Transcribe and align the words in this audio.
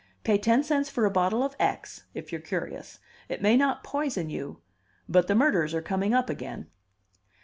Pay 0.23 0.39
ten 0.39 0.63
cents 0.63 0.89
for 0.89 1.05
a 1.05 1.11
bottle 1.11 1.43
of 1.43 1.55
X, 1.59 2.05
if 2.15 2.31
you're 2.31 2.41
curious. 2.41 2.97
It 3.29 3.39
may 3.43 3.55
not 3.55 3.83
poison 3.83 4.31
you 4.31 4.59
but 5.07 5.27
the 5.27 5.35
murders 5.35 5.75
are 5.75 5.81
coming 5.83 6.11
up 6.11 6.27
again." 6.27 6.71